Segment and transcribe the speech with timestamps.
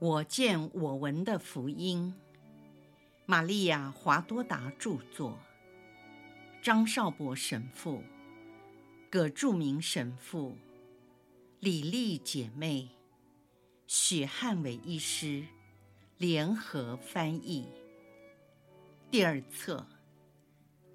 [0.00, 2.14] 我见我闻的福音，
[3.26, 5.38] 玛利亚·华多达著作，
[6.62, 8.02] 张少博神父、
[9.10, 10.56] 葛著名神父、
[11.58, 12.88] 李丽姐妹、
[13.86, 15.44] 许汉伟医师。
[16.16, 17.66] 联合翻译。
[19.10, 19.86] 第二册：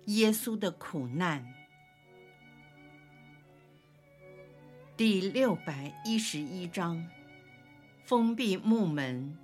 [0.06, 1.44] 耶稣的苦难，
[4.96, 7.04] 第六百一十一章。
[8.06, 9.36] 封闭木门，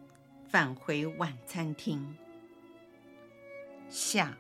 [0.48, 2.16] 返回晚餐厅。
[3.90, 4.38] 下，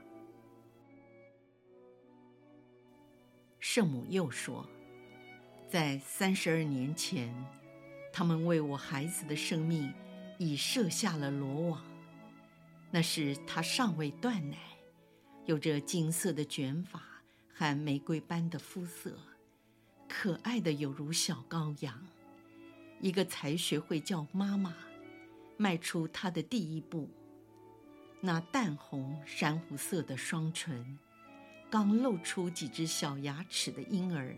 [3.59, 4.69] 圣母又说，
[5.67, 7.33] 在三十二年前，
[8.13, 9.91] 他们为我孩子的生命
[10.37, 11.83] 已设下了罗网。
[12.91, 14.57] 那时他尚未断奶，
[15.45, 17.01] 有着金色的卷发
[17.55, 19.17] 和玫瑰般的肤色，
[20.07, 22.05] 可爱的有如小羔羊。
[23.01, 24.75] 一个才学会叫妈妈，
[25.57, 27.09] 迈出她的第一步。
[28.19, 30.99] 那淡红珊瑚色的双唇，
[31.67, 34.35] 刚露出几只小牙齿的婴儿，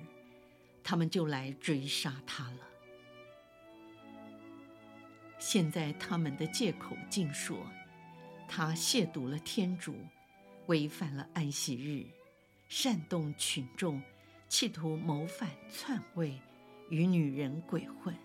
[0.82, 2.60] 他们就来追杀她了。
[5.38, 7.68] 现在他们的借口竟说，
[8.48, 9.94] 她亵渎了天主，
[10.68, 12.06] 违反了安息日，
[12.70, 14.02] 煽动群众，
[14.48, 16.40] 企图谋反篡位，
[16.90, 18.16] 与女人鬼混。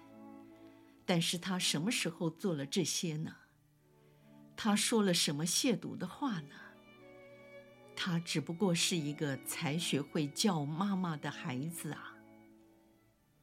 [1.09, 3.35] 但是他什么时候做了这些呢？
[4.55, 6.55] 他说了什么亵渎的话呢？
[7.97, 12.15] 他只不过是一个才学会叫妈妈的孩子啊。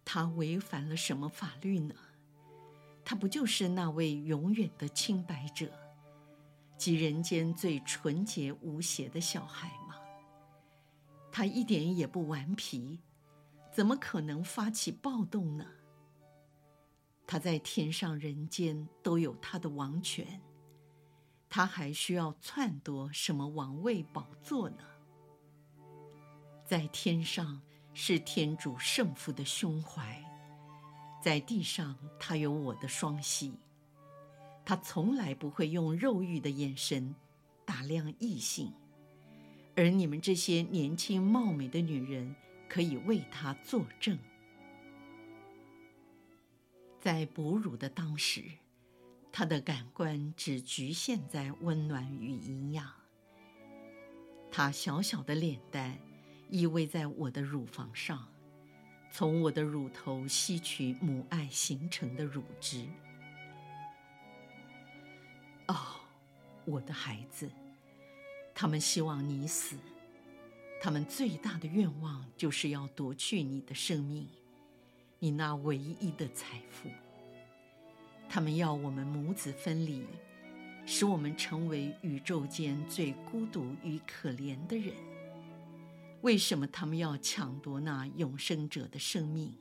[0.05, 1.95] 他违反了什么法律呢？
[3.03, 5.71] 他不就是那位永远的清白者，
[6.77, 9.95] 即人间最纯洁无邪的小孩吗？
[11.31, 12.99] 他一点也不顽皮，
[13.73, 15.65] 怎么可能发起暴动呢？
[17.27, 20.39] 他在天上人间都有他的王权，
[21.49, 24.83] 他还需要篡夺什么王位宝座呢？
[26.65, 27.61] 在天上
[27.93, 30.23] 是天主圣父的胸怀，
[31.23, 33.53] 在地上他有我的双膝，
[34.63, 37.15] 他从来不会用肉欲的眼神
[37.65, 38.71] 打量异性，
[39.75, 42.35] 而你们这些年轻貌美的女人
[42.69, 44.17] 可以为他作证。
[47.05, 48.41] 在哺乳的当时，
[49.31, 52.91] 他的感官只局限在温暖与营养。
[54.51, 55.99] 他小小的脸蛋
[56.49, 58.27] 依偎在我的乳房上，
[59.11, 62.87] 从我的乳头吸取母爱形成的乳汁。
[65.67, 65.75] 哦，
[66.65, 67.47] 我的孩子，
[68.55, 69.77] 他们希望你死，
[70.81, 74.27] 他们最大的愿望就是要夺去你的生命。
[75.25, 76.87] 你那唯一的财富，
[78.29, 80.05] 他们要我们母子分离，
[80.85, 84.93] 使我们成为宇宙间最孤独与可怜的人。
[86.21, 89.51] 为什么他们要抢夺那永生者的生命？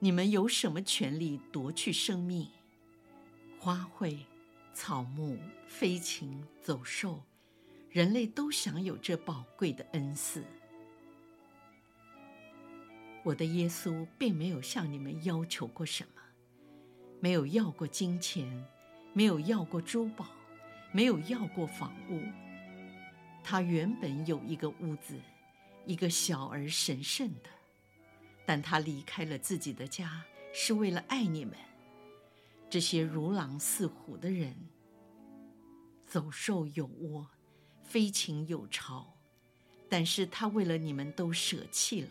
[0.00, 2.46] 你们有什么权利夺去生命？
[3.58, 4.18] 花卉、
[4.74, 7.22] 草木、飞禽、走兽，
[7.88, 10.44] 人类都享有这宝贵的恩赐。
[13.24, 16.22] 我的耶稣并没有向你们要求过什么，
[17.20, 18.66] 没有要过金钱，
[19.12, 20.26] 没有要过珠宝，
[20.90, 22.20] 没有要过房屋。
[23.44, 25.20] 他原本有一个屋子，
[25.86, 27.50] 一个小而神圣的，
[28.44, 31.54] 但他离开了自己的家，是为了爱你们，
[32.68, 34.54] 这些如狼似虎的人。
[36.06, 37.26] 走兽有窝，
[37.84, 39.16] 飞禽有巢，
[39.88, 42.10] 但是他为了你们都舍弃了。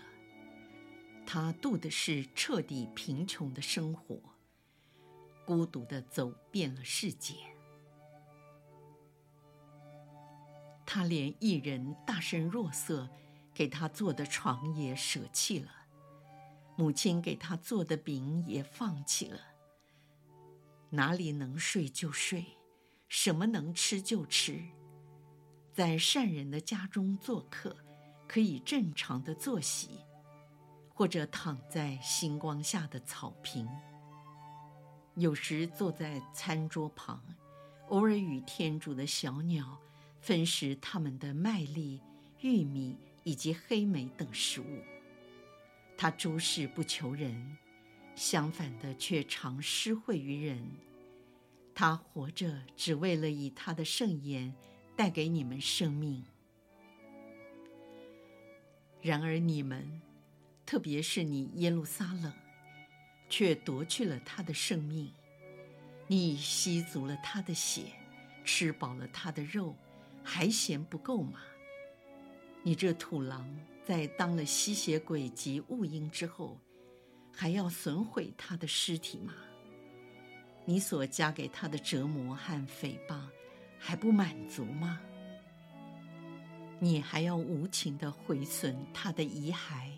[1.25, 4.19] 他度的是彻底贫穷的生活，
[5.45, 7.35] 孤独地走遍了世界。
[10.85, 13.07] 他连一人大声若瑟
[13.53, 15.72] 给他做的床也舍弃了，
[16.75, 19.40] 母亲给他做的饼也放弃了。
[20.90, 22.46] 哪里能睡就睡，
[23.07, 24.61] 什么能吃就吃，
[25.72, 27.78] 在善人的家中做客，
[28.28, 30.01] 可以正常的作息。
[31.01, 33.67] 或者躺在星光下的草坪，
[35.15, 37.19] 有时坐在餐桌旁，
[37.87, 39.79] 偶尔与天主的小鸟
[40.19, 41.99] 分食他们的麦粒、
[42.41, 44.83] 玉米以及黑莓等食物。
[45.97, 47.57] 他诸事不求人，
[48.13, 50.63] 相反的却常施惠于人。
[51.73, 54.53] 他活着只为了以他的圣言
[54.95, 56.23] 带给你们生命。
[59.01, 59.99] 然而你们。
[60.72, 62.32] 特别是你耶路撒冷，
[63.28, 65.12] 却夺去了他的生命。
[66.08, 67.88] 你吸足了他的血，
[68.46, 69.76] 吃饱了他的肉，
[70.23, 71.41] 还嫌不够吗？
[72.64, 73.53] 你这土狼，
[73.84, 76.58] 在当了吸血鬼及误婴之后，
[77.34, 79.34] 还要损毁他的尸体吗？
[80.64, 83.20] 你所加给他的折磨和诽谤，
[83.78, 85.02] 还不满足吗？
[86.79, 89.91] 你还要无情地毁损他的遗骸？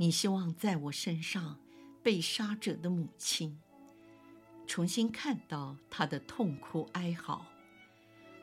[0.00, 1.60] 你希望在我身上
[2.02, 3.60] 被杀者的母亲，
[4.66, 7.44] 重新看到他的痛哭哀嚎，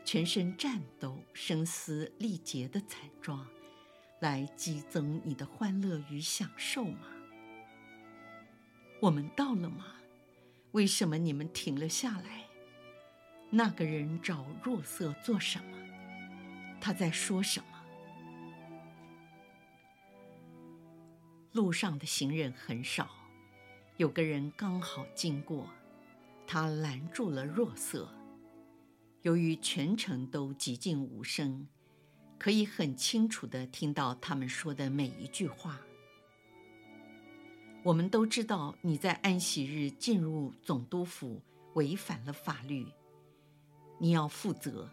[0.05, 3.47] 全身颤抖、声嘶力竭的惨状，
[4.19, 7.07] 来激增你的欢乐与享受吗？
[9.01, 9.95] 我们到了吗？
[10.73, 12.45] 为什么你们停了下来？
[13.49, 15.75] 那个人找若瑟做什么？
[16.79, 17.76] 他在说什么？
[21.57, 23.09] 路上的行人很少，
[23.95, 25.67] 有个人刚好经过。
[26.45, 28.07] 他拦住了若瑟。
[29.23, 31.67] 由于全程都寂静无声，
[32.37, 35.81] 可以很清楚地听到他们说的每一句话。
[37.81, 41.41] 我们都知道你在安息日进入总督府
[41.73, 42.85] 违反了法律，
[43.97, 44.91] 你要负责。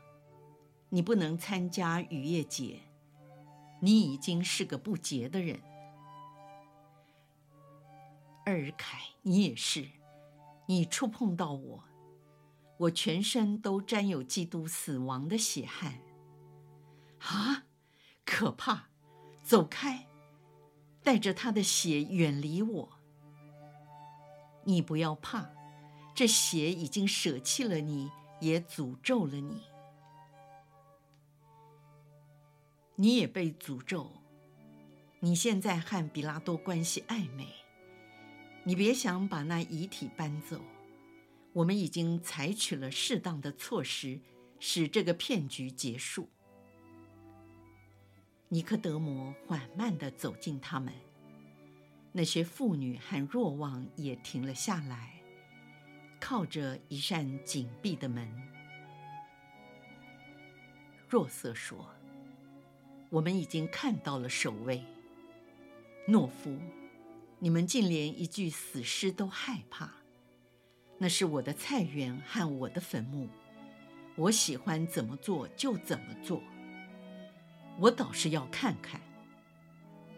[0.88, 2.80] 你不能参加雨夜节，
[3.80, 5.60] 你已经是个不洁的人。
[8.46, 9.88] 尔凯，你也是。
[10.66, 11.84] 你触碰到我，
[12.78, 16.00] 我全身都沾有基督死亡的血汗。
[17.20, 17.64] 啊，
[18.24, 18.88] 可怕！
[19.42, 20.06] 走开，
[21.02, 22.88] 带着他的血远离我。
[24.64, 25.50] 你不要怕，
[26.14, 28.10] 这血已经舍弃了你，
[28.40, 29.62] 也诅咒了你。
[32.96, 34.10] 你也被诅咒。
[35.20, 37.48] 你现在和比拉多关系暧昧。
[38.66, 40.58] 你别想把那遗体搬走，
[41.52, 44.18] 我们已经采取了适当的措施，
[44.58, 46.30] 使这个骗局结束。
[48.48, 50.94] 尼科德摩缓慢地走近他们，
[52.10, 55.20] 那些妇女和若望也停了下来，
[56.18, 58.26] 靠着一扇紧闭的门。
[61.06, 61.86] 若瑟说
[63.10, 64.82] ：“我们已经看到了守卫，
[66.08, 66.58] 懦夫。”
[67.44, 69.90] 你们竟连一具死尸都害怕？
[70.96, 73.28] 那是我的菜园和我的坟墓，
[74.16, 76.42] 我喜欢怎么做就怎么做。
[77.78, 78.98] 我倒是要看看。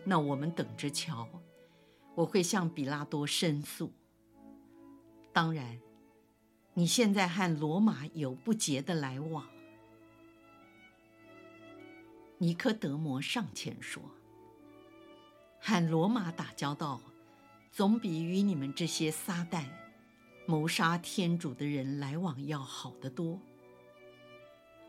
[0.05, 1.29] 那我们等着瞧。
[2.15, 3.93] 我会向彼拉多申诉。
[5.33, 5.81] 当然，
[6.75, 9.49] 你现在和罗马有不洁的来往。
[12.39, 14.01] 尼科德摩上前说
[15.59, 17.01] ：“和罗马打交道。”
[17.77, 19.67] 总比与你们这些撒旦、
[20.47, 23.39] 谋杀天主的人来往要好得多。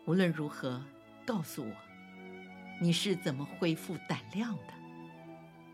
[0.06, 0.82] 无论如何，
[1.26, 1.76] 告诉我，
[2.80, 4.74] 你是怎么恢复胆量的？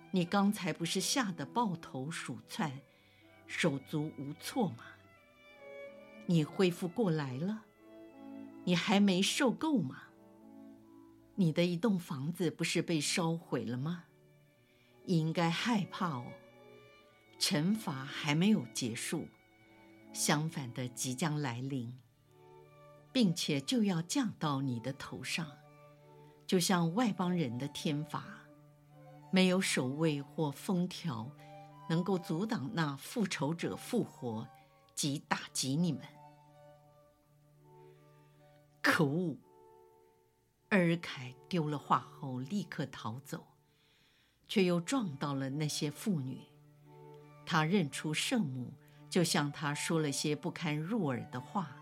[0.10, 2.81] 你刚才不是吓得抱头鼠窜、
[3.45, 4.83] 手足无措吗？
[6.25, 7.65] 你恢复过来了？
[8.63, 10.05] 你还没受够吗？
[11.36, 14.05] 你的一栋房子不是被烧毁了吗？
[15.05, 16.25] 应该害怕哦。
[17.45, 19.27] 惩罚还没有结束，
[20.13, 21.93] 相反的即将来临，
[23.12, 25.51] 并且就要降到你的头上，
[26.47, 28.23] 就像外邦人的天罚，
[29.29, 31.29] 没有守卫或封条
[31.89, 34.47] 能够阻挡那复仇者复活
[34.95, 36.01] 及打击你们。
[38.81, 39.35] 可恶！
[40.69, 43.45] 尔凯丢了话后立刻逃走，
[44.47, 46.52] 却又撞到了那些妇女。
[47.45, 48.73] 他认出圣母，
[49.09, 51.77] 就向他说了些不堪入耳的话。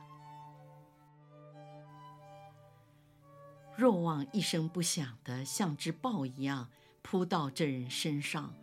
[3.77, 6.69] 若望一声不响地像只豹一样
[7.01, 8.53] 扑到这人身上，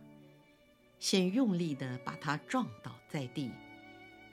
[0.97, 3.51] 先用力地把他撞倒在地，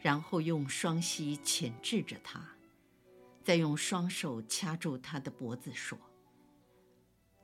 [0.01, 2.47] 然后用双膝钳制着他，
[3.43, 5.99] 再用双手掐住他的脖子说：“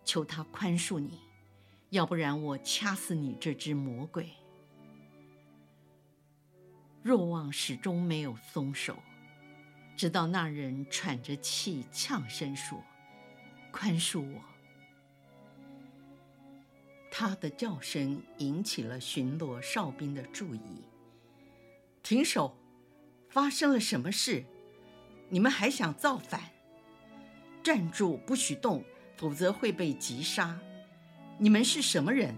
[0.04, 1.20] 求他宽恕你，
[1.90, 4.30] 要不然我掐死你这只魔鬼。”
[7.02, 8.96] 若望始终没有松手，
[9.96, 12.82] 直到那人喘着气呛声说
[13.72, 14.40] ：“宽恕我。”
[17.10, 20.84] 他的叫声引起了巡逻哨兵的注意。
[22.02, 22.56] 停手！
[23.28, 24.44] 发生了什么事？
[25.28, 26.40] 你们还想造反？
[27.62, 28.16] 站住！
[28.18, 28.84] 不许动，
[29.16, 30.58] 否则会被击杀。
[31.38, 32.34] 你们是什么人？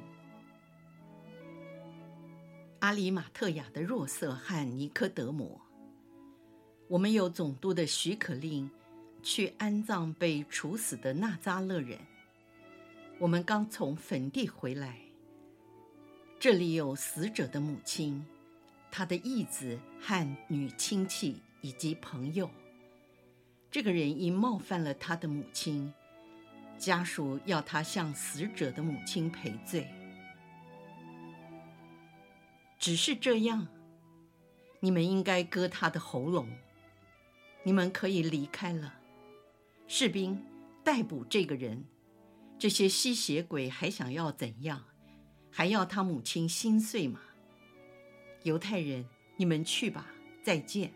[2.84, 5.58] 阿里马特亚的若瑟和尼科德摩，
[6.86, 8.70] 我们有总督的许可令，
[9.22, 11.98] 去安葬被处死的纳扎勒人。
[13.18, 14.98] 我们刚从坟地回来，
[16.38, 18.22] 这里有死者的母亲，
[18.90, 22.50] 他的义子和女亲戚以及朋友。
[23.70, 25.90] 这个人因冒犯了他的母亲，
[26.76, 29.88] 家属要他向死者的母亲赔罪。
[32.84, 33.66] 只是这样，
[34.80, 36.46] 你们应该割他的喉咙。
[37.62, 38.92] 你们可以离开了。
[39.88, 40.44] 士兵，
[40.84, 41.86] 逮捕这个人。
[42.58, 44.84] 这些吸血鬼还想要怎样？
[45.50, 47.20] 还要他母亲心碎吗？
[48.42, 49.06] 犹太人，
[49.38, 50.08] 你们去吧，
[50.42, 50.92] 再见。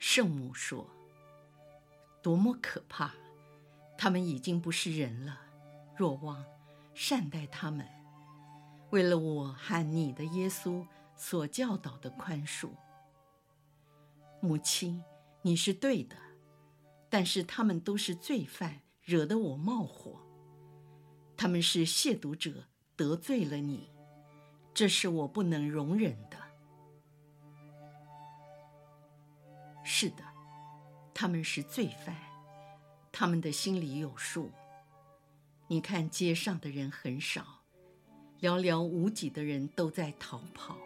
[0.00, 0.90] 圣母说
[2.20, 3.14] ：“多么可怕！
[3.96, 5.40] 他们已经不是人了。
[5.96, 6.44] 若望，
[6.94, 7.86] 善待他们，
[8.90, 12.70] 为了我和你的耶稣所教导的宽恕。
[14.40, 15.02] 母亲，
[15.42, 16.16] 你是对的，
[17.08, 20.20] 但是他们都是罪犯。”惹得我冒火，
[21.36, 23.90] 他们是亵渎者，得罪了你，
[24.72, 26.36] 这是我不能容忍的。
[29.82, 30.22] 是的，
[31.12, 32.14] 他们是罪犯，
[33.10, 34.52] 他们的心里有数。
[35.66, 37.59] 你看街上的人很少，
[38.40, 40.78] 寥寥无几的人都在逃跑。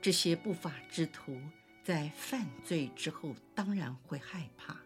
[0.00, 1.40] 这些不法之徒
[1.84, 4.76] 在犯罪之后，当然会害怕。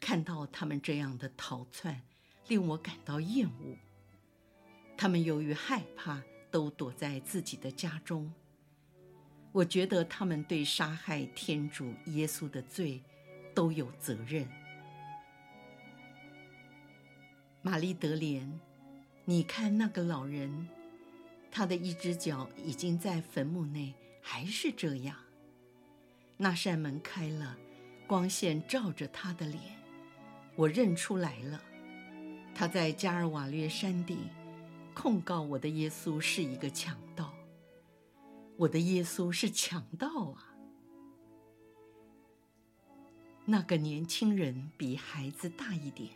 [0.00, 2.02] 看到他们这样的逃窜，
[2.48, 3.76] 令我感到厌恶。
[4.96, 8.32] 他们由于害怕，都躲在自己的家中。
[9.52, 13.02] 我觉得他们对杀害天主耶稣的罪
[13.54, 14.48] 都有责任。
[17.62, 18.60] 玛丽德莲，
[19.28, 20.68] 你看那个老人，
[21.50, 23.92] 他的一只脚已经在坟墓内，
[24.22, 25.16] 还是这样。
[26.36, 27.58] 那扇门开了，
[28.06, 29.60] 光线照着他的脸。
[30.54, 31.60] 我认出来了，
[32.54, 34.18] 他在加尔瓦略山顶
[34.94, 37.34] 控告我的耶稣是一个强盗。
[38.56, 40.54] 我的耶稣是强盗啊！
[43.44, 46.10] 那个年轻人比孩子大一点，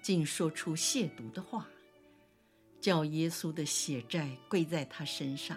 [0.00, 1.68] 竟说出亵渎的话，
[2.82, 5.56] 叫耶稣的血债归在他身上。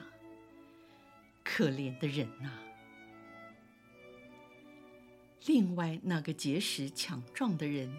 [1.43, 2.51] 可怜的人呐！
[5.47, 7.91] 另外那个结实强壮的人，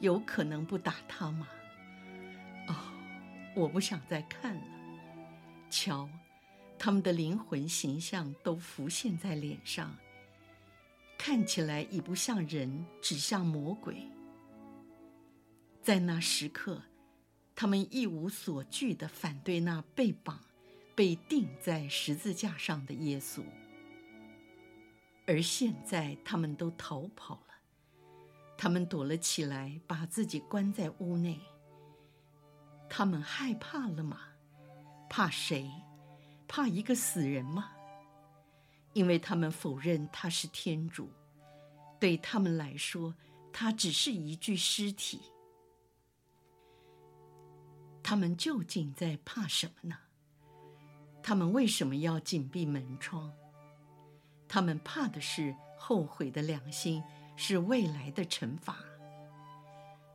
[0.00, 1.48] 有可能不打他吗？
[2.68, 2.74] 哦，
[3.54, 4.62] 我不想再看了。
[5.68, 6.08] 瞧，
[6.78, 9.96] 他们的灵魂形象都浮现在脸上，
[11.18, 13.96] 看起来已不像人，只像魔鬼。
[15.82, 16.82] 在那时刻，
[17.54, 20.40] 他们一无所惧地反对那被绑、
[20.94, 23.42] 被钉在十字架上的耶稣。
[25.26, 27.54] 而现在，他们都逃跑了。
[28.58, 31.40] 他们躲了起来，把自己关在屋内。
[32.88, 34.20] 他们害怕了吗？
[35.08, 35.70] 怕谁？
[36.46, 37.72] 怕一个死人吗？
[38.92, 41.10] 因为他们否认他是天主，
[41.98, 43.14] 对他们来说，
[43.52, 45.20] 他只是一具尸体。
[48.02, 49.96] 他们究竟在怕什么呢？
[51.22, 53.32] 他们为什么要紧闭门窗？
[54.48, 57.02] 他们怕的是后悔的良心，
[57.36, 58.76] 是未来的惩罚。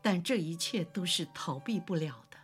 [0.02, 2.38] 但这一切都是逃避不了的，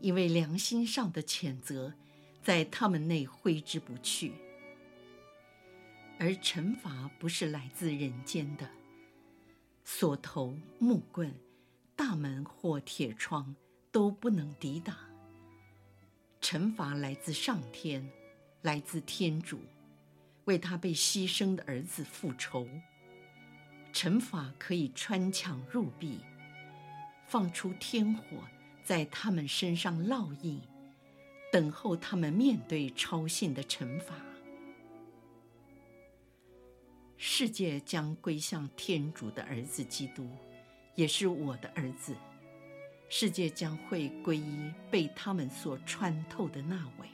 [0.00, 1.94] 因为良心上的谴责
[2.42, 4.32] 在他们内挥之不去。
[6.18, 8.68] 而惩罚不是来自人间的，
[9.84, 11.32] 锁头、木棍、
[11.94, 13.54] 大门或铁窗
[13.90, 14.96] 都不能抵挡。
[16.40, 18.08] 惩罚来自上天，
[18.62, 19.60] 来自天主。
[20.44, 22.66] 为他被牺牲的儿子复仇，
[23.92, 26.20] 惩罚可以穿墙入壁，
[27.26, 28.38] 放出天火
[28.82, 30.58] 在他们身上烙印，
[31.52, 34.14] 等候他们面对超信的惩罚。
[37.18, 40.30] 世界将归向天主的儿子基督，
[40.94, 42.16] 也是我的儿子。
[43.08, 47.08] 世界将会归依被他们所穿透的那位。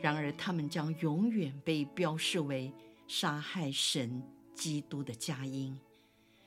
[0.00, 2.72] 然而，他们将永远被标示为
[3.06, 4.22] 杀害神
[4.54, 5.78] 基督的佳音，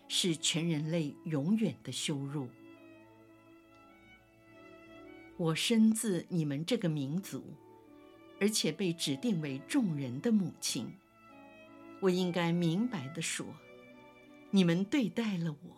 [0.07, 2.47] 是全人类永远的羞辱。
[5.37, 7.43] 我生自你们这个民族，
[8.39, 10.91] 而且被指定为众人的母亲，
[11.99, 13.45] 我应该明白地说，
[14.49, 15.75] 你们对待了我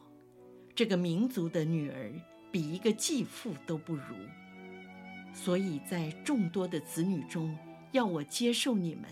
[0.73, 2.13] 这个民族的女儿，
[2.55, 4.15] 比一个继父都不如。
[5.33, 7.53] 所以在众多的子女中，
[7.91, 9.03] 要我接受你们，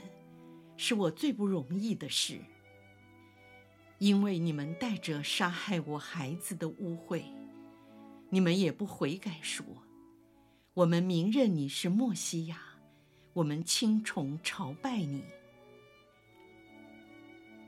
[0.77, 2.39] 是我最不容易的事，
[3.97, 7.23] 因为你们带着杀害我孩子的污秽，
[8.29, 9.65] 你们也不悔改说：
[10.73, 12.61] 我们明认你是默西亚，
[13.33, 15.21] 我们亲从朝拜你。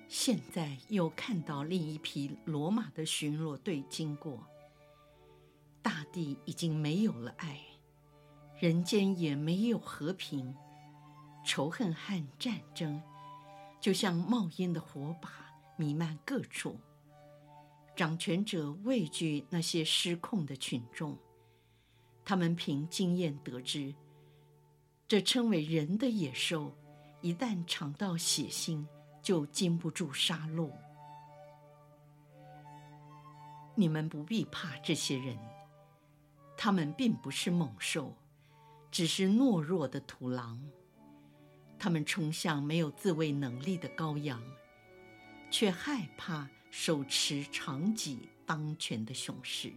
[0.07, 4.47] 现在又看到另一批罗马的巡逻队经过，
[5.85, 7.61] 大地已经没有了爱，
[8.59, 10.55] 人间也没有和平，
[11.45, 12.99] 仇恨和战争
[13.79, 15.29] 就像冒烟的火把
[15.77, 16.79] 弥漫各处。
[17.95, 21.15] 掌权者畏惧那些失控的群众，
[22.25, 23.93] 他们凭经验得知，
[25.07, 26.75] 这称为人的野兽，
[27.21, 28.83] 一旦尝到血腥。
[29.21, 30.69] 就禁不住杀戮。
[33.73, 35.35] 你们不必怕这些人，
[36.57, 38.15] 他们并不是猛兽，
[38.91, 40.61] 只是懦弱的土狼。
[41.77, 44.41] 他们冲向没有自卫能力的羔羊，
[45.51, 49.73] 却害怕手持长戟当权的雄狮。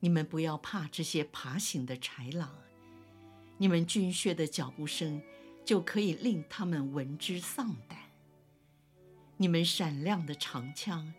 [0.00, 2.50] 你们不要怕这些爬行的豺狼，
[3.58, 5.22] 你们军靴的脚步声
[5.64, 7.98] 就可以令他们闻之丧胆。
[9.36, 11.12] 你们闪亮的长枪，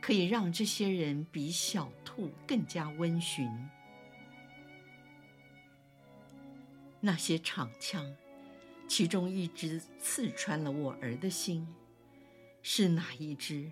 [0.00, 3.48] 可以让这些人比小兔更加温驯。
[7.00, 8.14] 那些长枪，
[8.88, 11.66] 其中一支刺穿了我儿的心，
[12.62, 13.70] 是哪一支？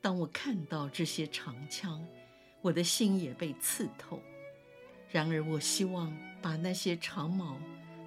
[0.00, 2.06] 当我看到这些长枪，
[2.60, 4.20] 我的心也被刺透。
[5.10, 7.56] 然而，我希望把那些长矛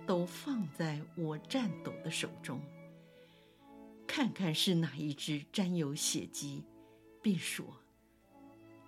[0.05, 2.61] 都放在我颤抖的手中。
[4.05, 6.63] 看看是哪一只沾有血迹，
[7.27, 7.65] 并说：“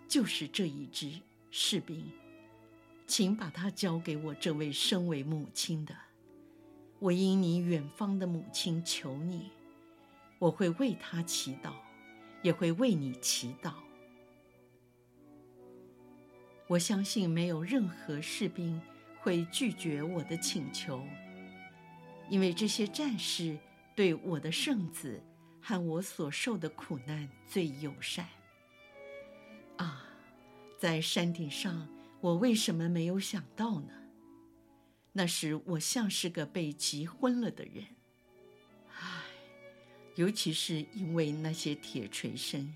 [0.08, 1.12] 就是这一只
[1.52, 2.10] 士兵，
[3.06, 5.94] 请把它交给我这位身为母亲的。
[7.00, 9.52] 我因你远方的母亲求你，
[10.38, 11.74] 我会为她祈祷，
[12.42, 13.74] 也会为你祈祷。
[16.68, 18.82] 我相信没有任何士兵
[19.20, 21.06] 会拒绝我的请求，
[22.30, 23.58] 因为这些战士。”
[23.96, 25.22] 对我的圣子
[25.70, 28.28] 和我所受的苦难最友善。
[29.78, 30.04] 啊，
[30.80, 31.88] 在山顶上，
[32.22, 33.94] 我为什么没有想到呢？
[35.14, 37.86] 那时我像是个被急昏了的人。
[39.00, 39.22] 唉，
[40.16, 42.74] 尤其是因为那些铁锤声，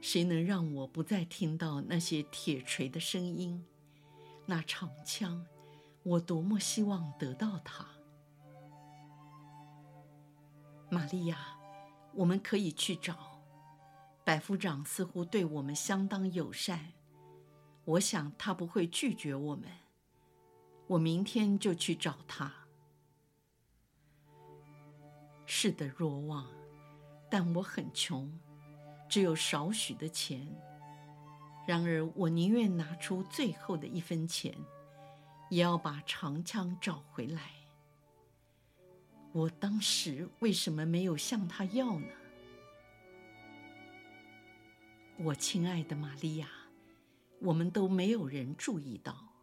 [0.00, 3.62] 谁能让我不再听到那些铁锤的声音？
[4.46, 5.44] 那长枪，
[6.02, 7.86] 我多么希望得到它！
[10.88, 11.58] 玛利亚，
[12.16, 13.42] 我们可以去找。
[14.24, 16.92] 百夫长似乎对我们相当友善，
[17.84, 19.68] 我想他不会拒绝我们。
[20.86, 22.52] 我明天就去找他。
[25.46, 26.46] 是的，若望，
[27.30, 28.40] 但我很穷，
[29.08, 30.46] 只有少许的钱。
[31.66, 34.54] 然而，我宁愿拿出最后的一分钱，
[35.50, 37.50] 也要把长枪找回来。
[39.34, 42.06] 我当时为什么没有向他要呢？
[45.16, 46.48] 我亲爱的玛利亚，
[47.40, 49.34] 我们都没有人注意到，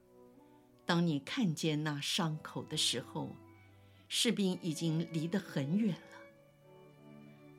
[0.86, 3.36] 当你看见那伤口的时候，
[4.08, 6.18] 士兵已经离得很远了。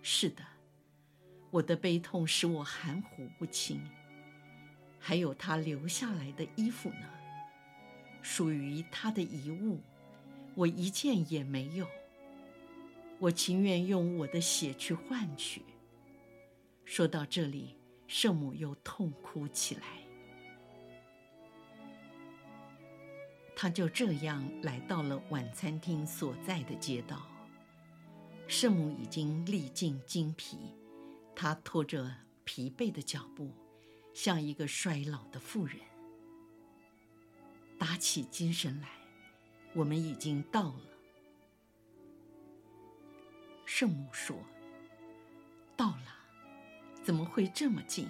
[0.01, 0.42] 是的，
[1.51, 3.79] 我的悲痛使我含糊不清。
[4.99, 7.11] 还有他留下来的衣服呢？
[8.23, 9.83] 属于他的遗物，
[10.55, 11.87] 我一件也没有。
[13.23, 15.63] 我情愿用我的血去换取。
[16.85, 17.77] 说到这里，
[18.09, 19.83] 圣母又痛哭起来。
[23.55, 27.23] 她就这样来到了晚餐厅所在的街道。
[28.49, 30.59] 圣母已经历尽精疲，
[31.37, 33.53] 她拖着疲惫的脚步，
[34.13, 35.77] 像一个衰老的妇人。
[37.79, 38.89] 打起精神来，
[39.75, 40.91] 我们已经到了。
[43.83, 44.37] 圣母说
[45.77, 46.14] ：“到了，
[47.03, 48.09] 怎么会这么近？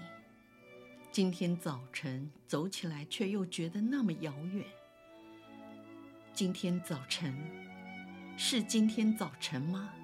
[1.11, 4.67] 今天早晨走起来却又觉得那么遥远。
[6.35, 7.35] 今天早晨，
[8.37, 9.95] 是今天早晨吗？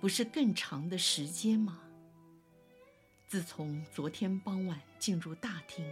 [0.00, 1.80] 不是更长的时间吗？
[3.26, 5.84] 自从昨天傍晚进入大厅，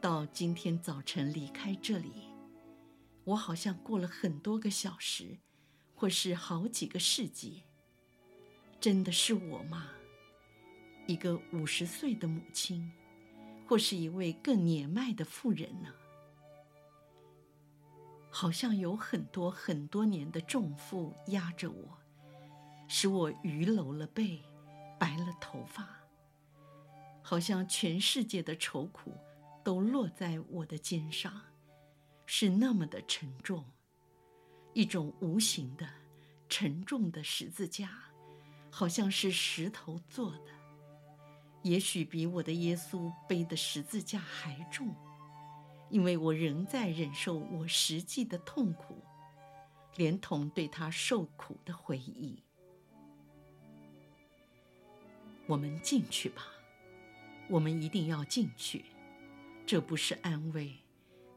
[0.00, 2.28] 到今天早晨离开这里，
[3.24, 5.38] 我好像过了很多个小时，
[5.96, 7.64] 或是好几个世纪。”
[8.80, 9.88] 真的是我吗？
[11.06, 12.90] 一个五十岁的母亲，
[13.66, 15.92] 或是一位更年迈的妇人呢？
[18.30, 21.98] 好像有很多很多年的重负压着我，
[22.86, 24.42] 使我伛僂了背，
[24.98, 25.88] 白了头发，
[27.22, 29.16] 好像全世界的愁苦
[29.64, 31.40] 都落在我的肩上，
[32.26, 33.64] 是那么的沉重，
[34.74, 35.88] 一种无形的
[36.48, 37.90] 沉重的十字架，
[38.78, 40.52] 好像是石头做的，
[41.62, 44.94] 也许比我的耶稣背的十字架还重。
[45.88, 49.02] 因为我仍在忍受我实际的痛苦，
[49.94, 52.42] 连同对他受苦的回忆。
[55.46, 56.46] 我们进去吧，
[57.48, 58.84] 我们一定要进去。
[59.64, 60.74] 这不是安慰，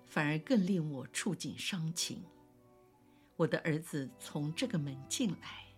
[0.05, 2.21] 反而更令我触景伤情。
[3.37, 5.68] 我的儿子从这个门进来，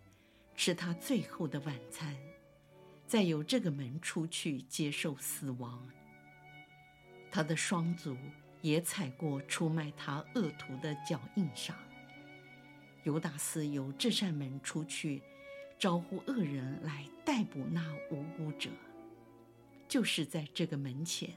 [0.64, 2.16] 是他最后的晚餐，
[3.08, 5.90] 再由这个门出去接受死亡。
[7.32, 8.16] 他的双足。
[8.62, 11.76] 也踩过出卖他恶徒的脚印上。
[13.04, 15.22] 犹达斯由这扇门出去，
[15.80, 18.70] 招呼恶人来逮捕那无辜者。
[19.88, 21.32] 就是在这个门前，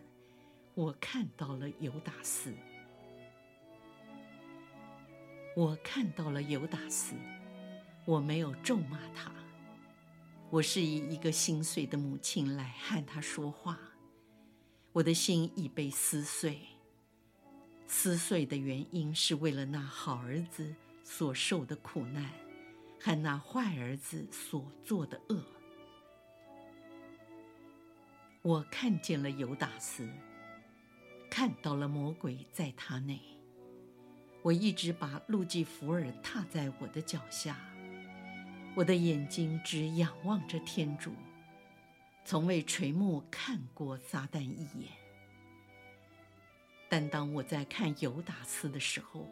[0.74, 2.52] 我看到了犹达斯。
[5.56, 7.14] 我看到了犹达斯，
[8.06, 9.32] 我没有咒骂他，
[10.50, 13.78] 我是以一个心碎的母亲来和他说话。
[14.92, 16.60] 我的心已被撕碎。
[17.86, 22.30] 撕碎的原因是为了那好儿子所受的苦难，
[23.00, 25.42] 和那坏儿子所做的恶。
[28.42, 30.06] 我看见了犹达斯，
[31.30, 33.18] 看到了魔鬼在他内。
[34.42, 37.58] 我一直把路基弗尔踏在我的脚下，
[38.76, 41.12] 我的眼睛只仰望着天主，
[42.24, 44.90] 从未垂目看过撒旦一眼。
[46.88, 49.28] 但当我在看犹达斯的时候，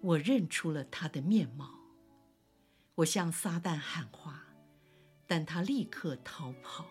[0.00, 1.70] 我认出了他的面貌。
[2.94, 4.42] 我向撒旦喊话，
[5.26, 6.86] 但他立刻逃跑，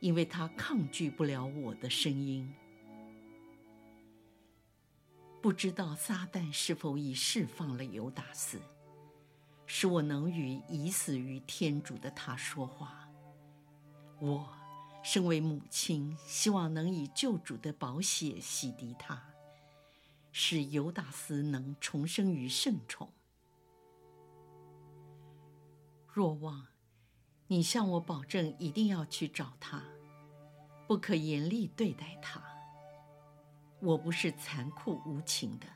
[0.00, 2.54] 因为他抗拒不了我的声音。
[5.40, 8.60] 不知道撒旦是否已释放了犹达斯，
[9.72, 13.08] 使我能与已死于天主的他说话。
[14.18, 14.48] 我。
[15.02, 19.18] 身为母亲，希望能以救主的宝血洗涤他，
[20.30, 23.10] 使犹达斯能重生于圣宠。
[26.12, 26.66] 若望，
[27.46, 29.82] 你向我保证一定要去找他，
[30.86, 32.42] 不可严厉对待他。
[33.80, 35.66] 我不是残酷无情的，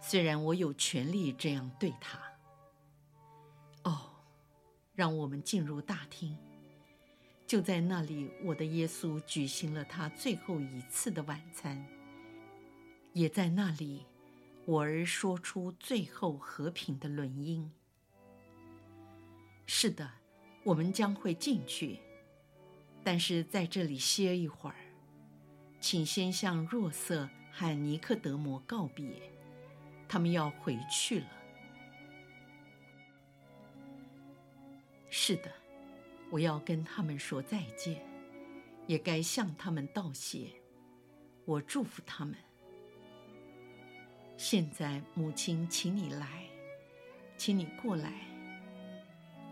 [0.00, 2.18] 虽然我有权利这样对他。
[4.98, 6.36] 让我们进入大厅。
[7.46, 11.86] 就在那里，我的耶稣举行了他最后一次的晚餐。
[13.12, 14.04] 也在那里，
[14.64, 17.70] 我儿说出最后和平的论音。
[19.66, 20.10] 是的，
[20.64, 22.00] 我们将会进去，
[23.04, 24.74] 但是在这里歇一会儿，
[25.80, 29.06] 请先向若瑟和尼克德摩告别，
[30.08, 31.37] 他们要回去了。
[35.20, 35.50] 是的。
[36.30, 38.00] 我要跟他们说再见，
[38.86, 40.52] 也该向他们道谢。
[41.44, 42.36] 我祝福他们。
[44.36, 46.44] 现在，母亲，请你来，
[47.36, 48.12] 请你过来。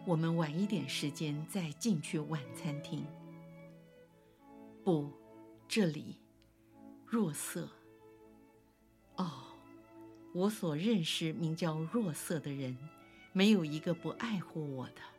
[0.06, 3.04] 我们晚一点时间再进去晚餐厅。
[4.84, 5.10] 不，
[5.66, 6.20] 这里，
[7.04, 7.68] 若瑟。
[9.16, 9.46] 哦，
[10.32, 12.78] 我所认识名叫若瑟的人，
[13.32, 15.15] 没有一个不爱护我的。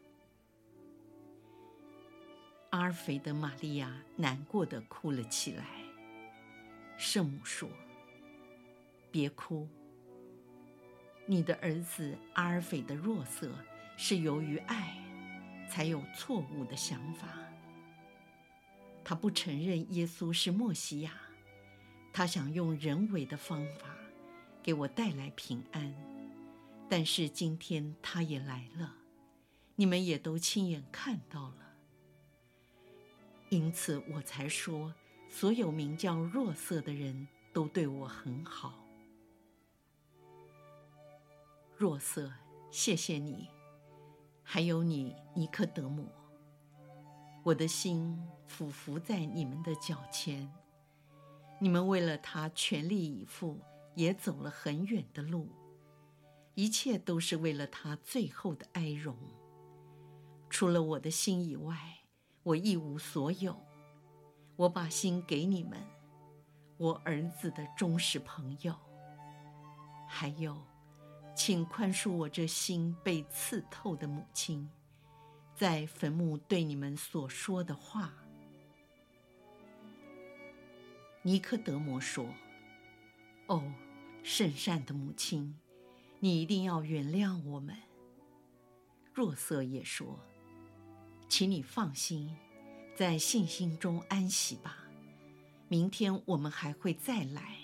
[2.70, 5.66] 阿尔斐德玛利亚难过的哭了起来。
[6.98, 7.70] 圣母说
[9.10, 9.68] ：“别哭，
[11.26, 13.52] 你的儿子阿尔斐的弱色
[13.96, 14.98] 是由于爱，
[15.70, 17.28] 才有错误的想法。
[19.04, 21.14] 他不承认耶稣是默西亚，
[22.12, 23.96] 他想用人为的方法
[24.62, 25.96] 给我带来平安。
[26.90, 28.96] 但是今天他也来了，
[29.76, 31.67] 你们也都亲眼看到了。”
[33.50, 34.94] 因此，我才说，
[35.30, 38.74] 所有名叫若瑟的人都对我很好。
[41.78, 42.30] 若瑟，
[42.70, 43.48] 谢谢你，
[44.44, 46.10] 还有你，尼克德姆。
[47.42, 50.52] 我的心俯伏在你们的脚前，
[51.58, 53.62] 你们为了他全力以赴，
[53.96, 55.48] 也走了很远的路，
[56.54, 59.16] 一切都是为了他最后的哀荣。
[60.50, 61.97] 除了我的心以外。
[62.48, 63.62] 我一无所有，
[64.56, 65.86] 我把心给你们，
[66.78, 68.74] 我儿子的忠实朋友。
[70.08, 70.58] 还有，
[71.36, 74.72] 请宽恕我这心被刺透的母亲，
[75.58, 78.14] 在坟墓对你们所说的话。
[81.24, 82.26] 尼科德摩说
[83.48, 83.62] ：“哦，
[84.24, 85.54] 圣善的母亲，
[86.22, 87.76] 你一定要原谅我们。”
[89.14, 90.18] 若瑟也说
[91.30, 92.36] ：“请你放心，
[92.96, 94.78] 在信心中安息吧。
[95.68, 97.58] 明天我们还会再来。”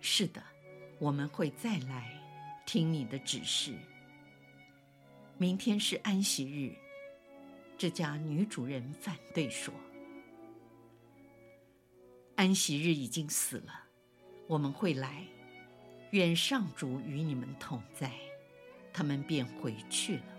[0.00, 0.42] 是的，
[0.98, 2.12] 我们会再来
[2.66, 3.74] 听你的指示。
[5.36, 6.74] 明天是安息日，
[7.76, 9.72] 这家女主人反对说。
[12.34, 13.84] 安息日已经死了，
[14.46, 15.24] 我们会来。
[16.12, 18.10] 愿上主与你们同在。
[18.92, 20.37] 他们便回去了。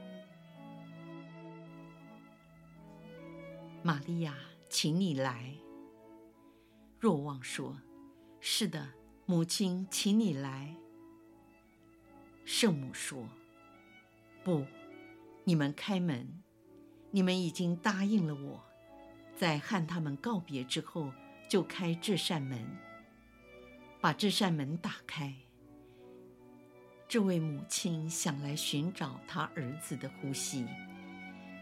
[3.82, 4.36] 玛利亚，
[4.70, 5.56] 请你来。
[7.00, 7.78] 若望说
[8.40, 8.90] ：“是的，
[9.26, 10.76] 母亲，请你来。”
[12.46, 13.30] 圣母说
[14.44, 14.66] ：“不，
[15.44, 16.42] 你们开门。
[17.12, 18.64] 你们已经答应了我，
[19.36, 21.12] 在和他们告别之后。”
[21.50, 22.64] 就开这扇门，
[24.00, 25.34] 把这扇门打开。
[27.08, 30.68] 这位母亲想来寻找她儿子的呼吸，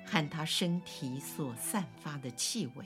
[0.10, 2.86] 和他身体所散发的气味。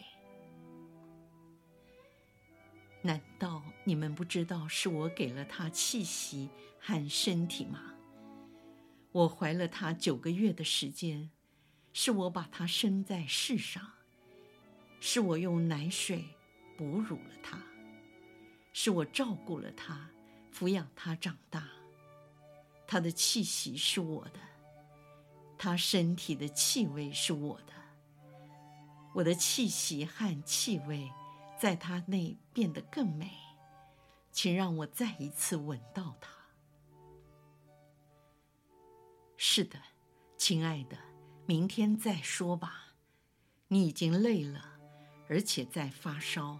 [3.01, 7.93] 难道你们不知道是我给了他气息和身体吗？
[9.11, 11.29] 我怀了他九个月的时间，
[11.93, 13.93] 是我把他生在世上，
[14.99, 16.25] 是我用奶水。
[16.77, 17.59] 哺乳了他，
[18.73, 20.09] 是我照顾了他，
[20.51, 21.67] 抚养他长大。
[22.87, 24.39] 他的气息是我的，
[25.63, 27.73] 他身体的气味是我的。
[29.13, 31.11] 我的气息和气味
[31.55, 33.31] 在他内变得更美，
[34.31, 36.31] 请让我再一次吻到他。
[39.37, 39.77] 是的，
[40.35, 40.97] 亲爱的，
[41.45, 42.95] 明天再说吧。
[43.67, 44.79] 你已经累了，
[45.29, 46.57] 而且在发烧。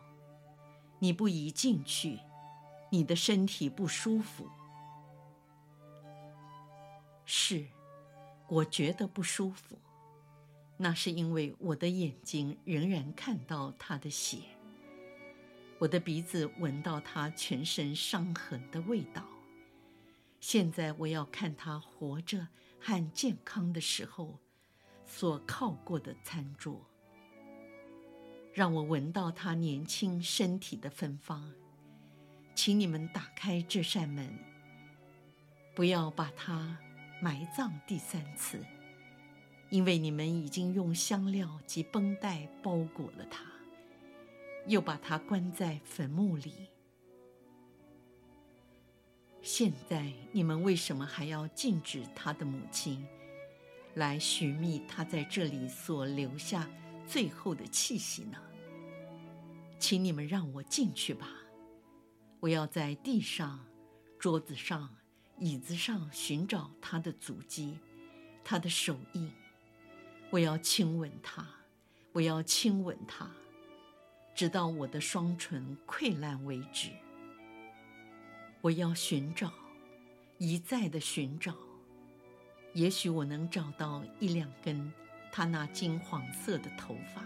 [1.00, 2.20] 你不宜进去，
[2.92, 4.48] 你的身体不舒服。
[7.26, 7.66] 是，
[8.52, 9.80] 我觉得不舒服，
[10.76, 14.40] 那是因为我的眼睛仍然看到他的血，
[15.80, 19.26] 我的鼻子闻到他全身伤痕的味道。
[20.42, 22.46] 现在我要看他活着
[22.78, 24.38] 和健康的时候
[25.06, 26.86] 所靠过的餐桌。
[28.54, 31.54] 让我闻到他年轻身体的芬芳，
[32.54, 34.38] 请你们打开这扇门，
[35.74, 36.78] 不要把他
[37.24, 38.60] 埋葬第三次，
[39.70, 43.46] 因为你们已经用香料及绷带包裹了他，
[44.66, 46.52] 又把他关在坟墓里。
[49.44, 53.06] 现在你们为什么还要禁止他的母亲
[53.94, 56.68] 来寻觅他在这里所留下
[57.06, 58.38] 最后的气息呢？
[59.78, 61.28] 请你们让我进去吧，
[62.40, 63.64] 我要在地上、
[64.18, 64.96] 桌子上、
[65.42, 67.80] 椅子上寻找他的足迹，
[68.44, 69.28] 他的手印。
[70.30, 71.44] 我要亲吻他，
[72.12, 73.28] 我要亲吻他，
[74.36, 76.92] 直到我的双唇溃烂为止。
[78.62, 79.52] 我要寻找，
[80.38, 81.56] 一再的寻找，
[82.76, 84.94] 也许我能找到一两根
[85.32, 87.26] 他那金黄色的头发。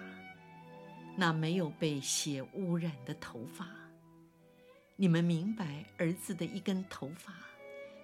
[1.17, 3.67] 那没有被血污染的头发，
[4.95, 7.34] 你们明白儿子的一根头发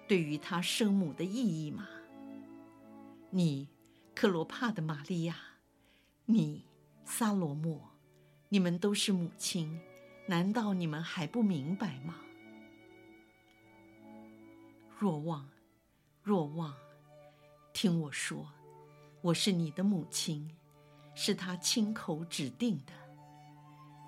[0.06, 1.88] 对于他生母的意义吗？
[3.30, 3.68] 你，
[4.14, 5.36] 克罗帕的玛利亚，
[6.26, 6.66] 你，
[7.04, 7.90] 撒罗莫，
[8.50, 9.80] 你们都是母亲，
[10.26, 12.16] 难道你们还不明白吗？
[14.98, 15.48] 若望，
[16.22, 16.74] 若望，
[17.72, 18.46] 听我说，
[19.22, 20.54] 我是你的母亲，
[21.14, 22.92] 是他亲口指定的。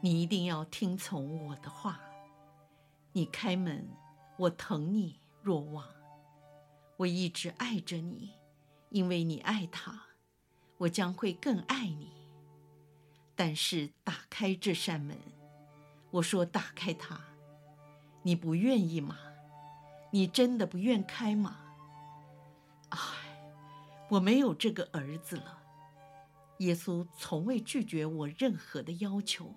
[0.02, 1.98] 你一定要听从我的话。
[3.12, 3.88] 你开门，
[4.36, 5.86] 我疼你，若望。
[6.96, 8.32] 我一直爱着你，
[8.88, 10.06] 因为你爱他，
[10.78, 12.10] 我将会更爱你。
[13.36, 15.16] 但是打开这扇门，
[16.10, 17.20] 我说打开它，
[18.22, 19.18] 你不愿意吗？
[20.10, 21.58] 你真的不愿开吗？
[22.88, 22.98] 唉，
[24.08, 25.62] 我没有这个儿子了。
[26.58, 29.54] 耶稣从未拒绝我任何的要求。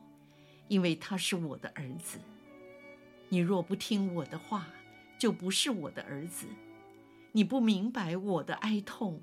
[0.69, 2.19] 因为他是我的儿子，
[3.29, 4.67] 你若不听我的话，
[5.17, 6.47] 就不是我的儿子。
[7.31, 9.21] 你不明白我的哀痛。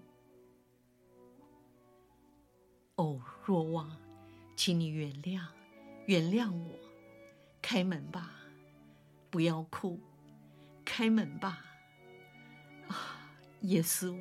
[2.96, 3.96] 哦，若望，
[4.54, 5.46] 请你原谅，
[6.06, 6.70] 原谅我。
[7.60, 8.30] 开门吧，
[9.30, 9.98] 不要哭，
[10.84, 11.64] 开门吧！
[12.88, 14.16] 啊，耶稣，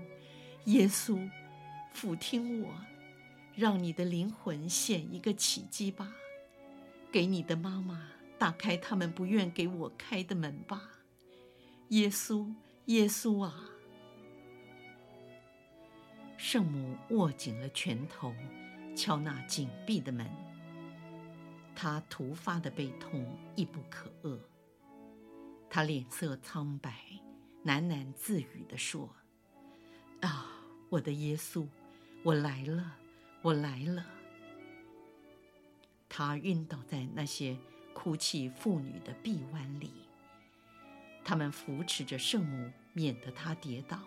[0.65, 1.29] 耶稣，
[1.91, 2.73] 俯听我，
[3.53, 6.13] 让你的灵魂显一个奇迹吧！
[7.11, 10.92] 给你的妈妈打开他们不愿给我开的门吧！
[11.89, 12.51] 耶稣，
[12.85, 13.69] 耶稣啊！
[16.37, 18.33] 圣母握紧了拳头，
[18.95, 20.27] 敲那紧闭的门。
[21.75, 24.39] 她突发的悲痛亦不可遏。
[25.69, 26.91] 她脸色苍白，
[27.63, 29.09] 喃喃自语地说
[30.21, 30.49] ：“啊，
[30.89, 31.67] 我的耶稣，
[32.23, 32.97] 我来了，
[33.41, 34.05] 我来了。”
[36.09, 37.57] 她晕倒在那些
[37.93, 39.91] 哭泣妇女的臂弯里，
[41.23, 43.99] 他们扶持着圣母，免得她跌倒。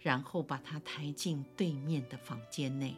[0.00, 2.96] 然后把她抬进对面的房间内。